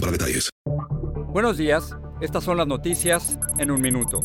para 0.00 0.12
detalles. 0.12 0.50
Buenos 1.32 1.58
días, 1.58 1.94
estas 2.20 2.44
son 2.44 2.56
las 2.56 2.66
noticias 2.66 3.38
en 3.58 3.70
un 3.70 3.80
minuto. 3.80 4.20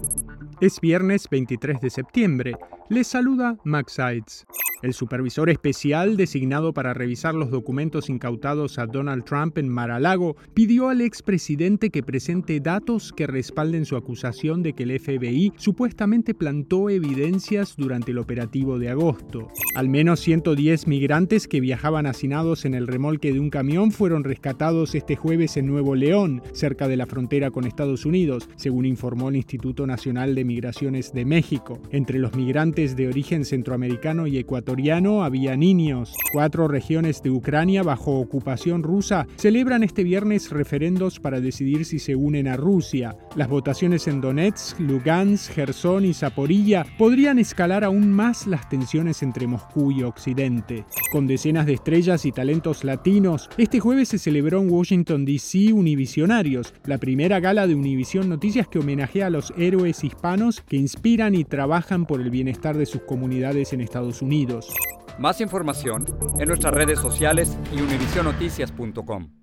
Es 0.62 0.80
viernes 0.80 1.28
23 1.30 1.82
de 1.82 1.90
septiembre. 1.90 2.56
Les 2.90 3.08
saluda 3.08 3.58
Max 3.64 3.94
Sides. 3.94 4.46
El 4.84 4.94
supervisor 4.94 5.50
especial 5.50 6.18
designado 6.18 6.73
para 6.73 6.94
revisar 6.94 7.34
los 7.36 7.50
documentos 7.50 8.09
incautados 8.09 8.78
a 8.78 8.86
Donald 8.86 9.23
Trump 9.23 9.58
en 9.58 9.70
Mar-a-Lago 9.70 10.36
pidió 10.54 10.90
al 10.90 11.00
expresidente 11.00 11.90
que 11.90 12.04
presente 12.04 12.59
datos 12.59 13.14
que 13.14 13.26
respalden 13.26 13.86
su 13.86 13.96
acusación 13.96 14.62
de 14.62 14.73
que 14.73 14.84
el 14.84 15.00
FBI 15.00 15.54
supuestamente 15.56 16.34
plantó 16.34 16.90
evidencias 16.90 17.78
durante 17.78 18.12
el 18.12 18.18
operativo 18.18 18.78
de 18.78 18.90
agosto. 18.90 19.48
Al 19.76 19.88
menos 19.88 20.20
110 20.20 20.86
migrantes 20.88 21.48
que 21.48 21.62
viajaban 21.62 22.06
hacinados 22.06 22.66
en 22.66 22.73
el 22.73 22.86
remolque 22.86 23.31
de 23.31 23.40
un 23.40 23.50
camión 23.50 23.90
fueron 23.92 24.26
rescatados 24.26 24.95
este 24.95 25.16
jueves 25.16 25.56
en 25.56 25.66
Nuevo 25.66 25.95
León, 25.95 26.42
cerca 26.52 26.90
de 26.90 26.98
la 26.98 27.06
frontera 27.06 27.52
con 27.52 27.66
Estados 27.66 28.06
Unidos, 28.06 28.50
según 28.58 28.86
informó 28.86 29.30
el 29.30 29.38
Instituto 29.38 29.88
Nacional 29.88 30.36
de 30.36 30.44
Migraciones 30.44 31.14
de 31.14 31.23
México. 31.23 31.80
Entre 31.89 32.20
los 32.20 32.36
migrantes 32.36 32.73
de 32.74 33.08
origen 33.08 33.46
centroamericano 33.46 34.26
y 34.26 34.40
ecuatoriano, 34.40 35.24
había 35.24 35.56
niños. 35.56 36.16
Cuatro 36.34 36.68
regiones 36.68 37.22
de 37.22 37.30
Ucrania 37.30 37.84
bajo 37.84 38.20
ocupación 38.20 38.82
rusa 38.82 39.28
celebran 39.36 39.84
este 39.84 40.04
viernes 40.04 40.50
referendos 40.50 41.20
para 41.20 41.40
decidir 41.40 41.86
si 41.86 42.00
se 42.00 42.16
unen 42.16 42.48
a 42.48 42.58
Rusia. 42.58 43.16
Las 43.36 43.48
votaciones 43.48 44.08
en 44.08 44.22
Donetsk, 44.22 44.80
Lugansk, 44.80 45.54
Gerson 45.54 46.06
y 46.06 46.16
Zaporilla 46.16 46.84
podrían 46.98 47.38
escalar 47.38 47.84
aún 47.84 48.12
más 48.12 48.48
las 48.48 48.68
tensiones 48.70 49.22
entre 49.22 49.46
Moscú 49.46 49.92
y 49.92 50.02
Occidente. 50.02 50.84
Con 51.12 51.28
decenas 51.28 51.68
de 51.68 51.74
estrellas 51.74 52.26
y 52.26 52.32
talentos 52.32 52.84
latinos, 52.84 53.52
este 53.60 53.80
jueves 53.80 54.10
se 54.10 54.18
celebró 54.18 54.62
en 54.62 54.72
Washington, 54.72 55.26
D.C. 55.26 55.74
Univisionarios, 55.74 56.74
la 56.86 56.98
primera 56.98 57.40
gala 57.40 57.68
de 57.68 57.76
Univision 57.76 58.30
Noticias 58.30 58.68
que 58.68 58.80
homenajea 58.80 59.28
a 59.28 59.30
los 59.30 59.54
héroes 59.58 60.04
hispanos 60.04 60.62
que 60.62 60.78
inspiran 60.78 61.36
y 61.36 61.44
trabajan 61.44 62.08
por 62.08 62.20
el 62.20 62.32
bienestar 62.32 62.62
de 62.72 62.86
sus 62.86 63.02
comunidades 63.02 63.73
en 63.73 63.81
Estados 63.81 64.22
Unidos. 64.22 64.73
Más 65.19 65.42
información 65.42 66.06
en 66.39 66.47
nuestras 66.47 66.73
redes 66.73 67.00
sociales 67.00 67.58
y 67.75 67.81
univisionoticias.com. 67.81 69.42